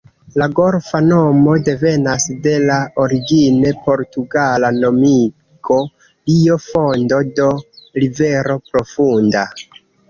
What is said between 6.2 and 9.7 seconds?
"Rio Fondo", do "rivero profunda".